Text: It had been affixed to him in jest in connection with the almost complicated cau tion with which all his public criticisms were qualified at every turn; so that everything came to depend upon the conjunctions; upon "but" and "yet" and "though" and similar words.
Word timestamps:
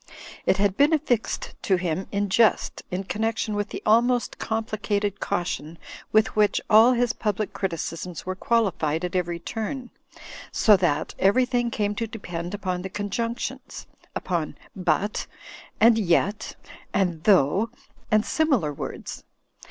It 0.47 0.57
had 0.57 0.75
been 0.77 0.93
affixed 0.93 1.53
to 1.61 1.75
him 1.75 2.07
in 2.11 2.27
jest 2.27 2.81
in 2.89 3.03
connection 3.03 3.53
with 3.53 3.69
the 3.69 3.83
almost 3.85 4.39
complicated 4.39 5.19
cau 5.19 5.43
tion 5.43 5.77
with 6.11 6.35
which 6.35 6.59
all 6.71 6.93
his 6.93 7.13
public 7.13 7.53
criticisms 7.53 8.25
were 8.25 8.33
qualified 8.33 9.05
at 9.05 9.15
every 9.15 9.37
turn; 9.37 9.91
so 10.51 10.75
that 10.75 11.13
everything 11.19 11.69
came 11.69 11.93
to 11.93 12.07
depend 12.07 12.55
upon 12.55 12.81
the 12.81 12.89
conjunctions; 12.89 13.85
upon 14.15 14.57
"but" 14.75 15.27
and 15.79 15.99
"yet" 15.99 16.55
and 16.95 17.25
"though" 17.25 17.69
and 18.09 18.25
similar 18.25 18.73
words. 18.73 19.23